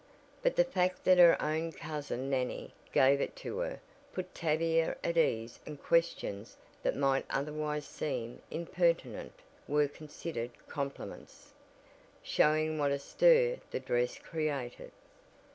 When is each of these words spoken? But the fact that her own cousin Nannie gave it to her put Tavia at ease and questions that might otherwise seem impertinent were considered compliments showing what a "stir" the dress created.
But 0.41 0.55
the 0.55 0.63
fact 0.63 1.03
that 1.03 1.19
her 1.19 1.39
own 1.39 1.73
cousin 1.73 2.27
Nannie 2.27 2.73
gave 2.91 3.21
it 3.21 3.35
to 3.35 3.59
her 3.59 3.79
put 4.13 4.33
Tavia 4.33 4.97
at 5.03 5.15
ease 5.15 5.59
and 5.63 5.79
questions 5.79 6.57
that 6.81 6.95
might 6.95 7.23
otherwise 7.29 7.85
seem 7.85 8.41
impertinent 8.49 9.33
were 9.67 9.87
considered 9.87 10.49
compliments 10.67 11.53
showing 12.23 12.79
what 12.79 12.89
a 12.89 12.97
"stir" 12.97 13.59
the 13.69 13.79
dress 13.79 14.17
created. 14.17 14.91